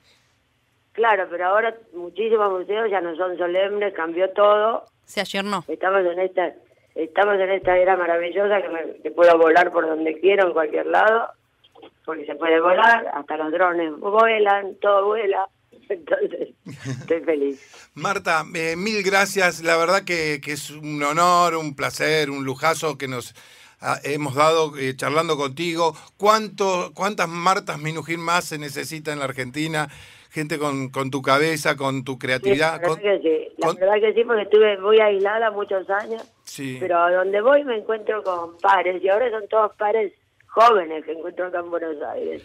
Claro, 0.95 1.27
pero 1.29 1.47
ahora 1.47 1.75
muchísimos 1.93 2.51
museos 2.51 2.91
ya 2.91 3.01
no 3.01 3.15
son 3.17 3.37
solemnes, 3.37 3.93
cambió 3.95 4.31
todo. 4.31 4.85
Se 5.05 5.21
ayornó. 5.21 5.65
Estamos 5.69 6.01
en 6.07 6.21
esta 6.21 6.55
estamos 6.95 7.35
en 7.35 7.51
esta 7.51 7.77
era 7.77 7.97
maravillosa 7.97 8.63
que, 8.63 8.69
me, 8.69 9.03
que 9.03 9.11
puedo 9.11 9.37
volar 9.37 9.73
por 9.73 9.87
donde 9.87 10.19
quiero, 10.21 10.47
en 10.47 10.53
cualquier 10.53 10.87
lado, 10.87 11.29
porque 12.05 12.25
se 12.25 12.35
puede 12.35 12.61
volar, 12.61 13.11
hasta 13.15 13.37
los 13.37 13.53
drones 13.53 13.93
vuelan, 13.99 14.77
todo 14.81 15.07
vuela. 15.07 15.49
Entonces, 15.89 16.51
estoy 16.87 17.21
feliz. 17.23 17.91
Marta, 17.95 18.45
eh, 18.55 18.75
mil 18.77 19.03
gracias. 19.03 19.63
La 19.63 19.77
verdad 19.77 20.05
que, 20.05 20.41
que 20.43 20.53
es 20.53 20.71
un 20.71 21.03
honor, 21.03 21.57
un 21.57 21.77
placer, 21.77 22.31
un 22.31 22.45
lujazo 22.45 22.97
que 22.97 23.09
nos 23.09 23.35
ah, 23.81 23.99
hemos 24.05 24.35
dado 24.35 24.79
eh, 24.79 24.97
charlando 24.97 25.37
contigo. 25.37 25.95
¿Cuánto, 26.17 26.93
¿Cuántas 26.95 27.29
Martas 27.29 27.79
Minujín 27.79 28.21
más 28.21 28.45
se 28.47 28.59
necesita 28.59 29.13
en 29.13 29.19
la 29.19 29.27
Argentina? 29.27 29.91
Gente 30.35 30.59
con, 30.59 30.89
con 30.89 31.13
tu 31.13 31.23
cabeza, 31.23 31.77
con 31.77 32.03
tu 32.03 32.15
Sí, 32.15 32.19
creatividad. 32.19 32.81
la 32.83 32.89
con- 32.89 32.97
verdad 33.01 33.21
que 33.23 33.29
sí, 33.49 33.55
la 33.59 33.67
con- 33.69 33.77
verdad 33.77 33.95
que 34.01 34.15
sí, 34.15 34.25
porque 34.25 34.43
estuve 34.43 34.79
muy 34.79 34.99
aislada 34.99 35.53
muchos 35.53 35.89
años, 35.89 36.29
Sí. 36.43 36.77
pero 36.81 36.99
a 36.99 37.13
donde 37.13 37.41
voy 37.41 37.63
me 37.63 37.77
encuentro 37.77 38.21
con 38.25 38.59
pares, 38.59 39.01
y 39.01 39.09
ahora 39.09 39.31
son 39.31 39.47
todos 39.47 39.77
pares 39.77 40.13
jóvenes 40.49 41.05
que 41.05 41.13
encuentro 41.13 41.47
acá 41.47 41.61
en 41.61 41.71
Buenos 41.71 42.03
Aires. 42.03 42.43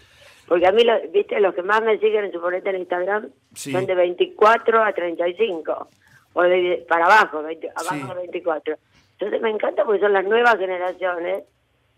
Porque 0.48 0.68
a 0.68 0.72
mí, 0.72 0.84
lo- 0.84 1.02
viste, 1.12 1.40
los 1.40 1.56
que 1.56 1.64
más 1.64 1.82
me 1.82 1.98
siguen 1.98 2.26
en 2.26 2.32
su 2.32 2.40
boleta 2.40 2.70
en 2.70 2.78
Instagram 2.78 3.30
Sí. 3.56 3.72
son 3.72 3.88
de 3.88 3.96
24 3.96 4.84
a 4.84 4.94
35, 4.94 5.88
o 6.34 6.44
de, 6.44 6.86
para 6.88 7.06
abajo, 7.06 7.42
20 7.42 7.70
abajo 7.76 7.96
Sí. 7.96 8.08
de 8.08 8.14
24. 8.14 8.76
Entonces 9.14 9.42
me 9.42 9.50
encanta 9.50 9.84
porque 9.84 10.00
son 10.00 10.14
las 10.14 10.26
nuevas 10.26 10.58
generaciones, 10.60 11.44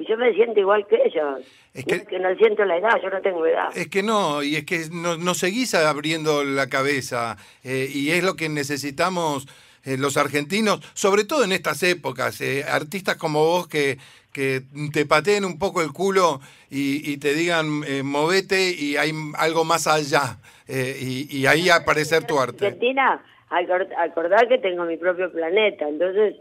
y 0.01 0.07
yo 0.07 0.17
me 0.17 0.33
siento 0.33 0.59
igual 0.59 0.85
que 0.87 0.95
ellos. 1.05 1.39
Es 1.73 1.85
No 1.85 1.89
que- 1.89 1.95
es 2.01 2.07
que 2.07 2.19
no 2.19 2.35
siento 2.35 2.65
la 2.65 2.77
edad, 2.77 3.01
yo 3.01 3.09
no 3.09 3.21
tengo 3.21 3.45
edad. 3.45 3.69
Es 3.75 3.87
que 3.87 4.03
no, 4.03 4.43
y 4.43 4.55
es 4.57 4.65
que 4.65 4.87
no, 4.91 5.17
no 5.17 5.33
seguís 5.33 5.73
abriendo 5.75 6.43
la 6.43 6.67
cabeza, 6.67 7.37
eh, 7.63 7.89
y 7.93 8.11
es 8.11 8.23
lo 8.23 8.35
que 8.35 8.49
necesitamos 8.49 9.47
eh, 9.83 9.97
los 9.97 10.15
argentinos, 10.17 10.79
sobre 10.93 11.23
todo 11.23 11.43
en 11.43 11.51
estas 11.51 11.81
épocas, 11.81 12.39
eh, 12.41 12.63
artistas 12.63 13.15
como 13.15 13.43
vos 13.43 13.67
que, 13.67 13.97
que 14.31 14.61
te 14.93 15.05
pateen 15.07 15.43
un 15.43 15.57
poco 15.57 15.81
el 15.81 15.91
culo 15.91 16.39
y, 16.69 17.11
y 17.11 17.17
te 17.17 17.33
digan, 17.33 17.81
eh, 17.87 18.03
movete 18.03 18.69
y 18.71 18.97
hay 18.97 19.11
algo 19.37 19.63
más 19.63 19.87
allá, 19.87 20.37
eh, 20.67 20.95
y, 21.01 21.35
y 21.35 21.47
ahí 21.47 21.69
aparecer 21.69 22.25
tu 22.25 22.39
arte. 22.39 22.67
Argentina, 22.67 23.23
acor- 23.49 23.89
acordá 23.97 24.45
que 24.47 24.59
tengo 24.59 24.83
mi 24.85 24.97
propio 24.97 25.31
planeta, 25.31 25.89
entonces 25.89 26.35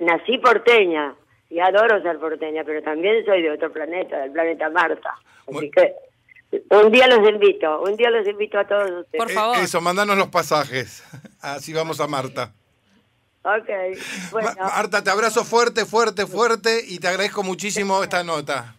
nací 0.00 0.38
porteña 0.38 1.14
y 1.54 1.60
adoro 1.60 2.02
ser 2.02 2.18
porteña, 2.18 2.64
pero 2.64 2.82
también 2.82 3.24
soy 3.24 3.42
de 3.42 3.52
otro 3.52 3.72
planeta, 3.72 4.18
del 4.18 4.32
planeta 4.32 4.68
Marta. 4.70 5.10
Así 5.46 5.52
Bueno. 5.52 5.68
que 5.72 5.94
un 6.70 6.90
día 6.90 7.06
los 7.06 7.28
invito, 7.28 7.80
un 7.82 7.96
día 7.96 8.10
los 8.10 8.26
invito 8.26 8.58
a 8.58 8.66
todos 8.66 8.90
ustedes. 8.90 9.24
Por 9.24 9.30
favor. 9.30 9.58
Eso, 9.58 9.80
mandanos 9.80 10.16
los 10.18 10.28
pasajes. 10.28 11.04
Así 11.40 11.72
vamos 11.72 12.00
a 12.00 12.08
Marta. 12.08 12.52
Ok, 13.44 13.68
bueno, 14.32 14.50
Marta, 14.58 15.04
te 15.04 15.10
abrazo 15.10 15.44
fuerte, 15.44 15.84
fuerte, 15.84 16.26
fuerte 16.26 16.80
y 16.88 16.98
te 16.98 17.06
agradezco 17.08 17.42
muchísimo 17.42 18.02
esta 18.02 18.24
nota. 18.24 18.74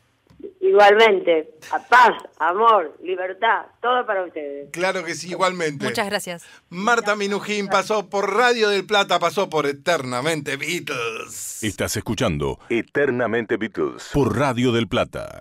Igualmente, 0.68 1.56
a 1.72 1.80
paz, 1.80 2.16
amor, 2.40 2.98
libertad, 3.02 3.66
todo 3.82 4.06
para 4.06 4.24
ustedes. 4.24 4.70
Claro 4.72 5.04
que 5.04 5.16
sí, 5.16 5.32
igualmente. 5.32 5.86
Muchas 5.86 6.08
gracias. 6.08 6.46
Marta 6.70 7.16
Minujín 7.16 7.68
pasó 7.68 8.10
por 8.10 8.36
Radio 8.36 8.70
del 8.70 8.86
Plata, 8.86 9.20
pasó 9.20 9.50
por 9.50 9.66
Eternamente 9.66 10.58
Beatles. 10.58 11.64
Estás 11.64 11.96
escuchando 11.98 12.60
Eternamente 12.70 13.58
Beatles 13.58 14.10
por 14.14 14.38
Radio 14.38 14.72
del 14.72 14.88
Plata. 14.88 15.32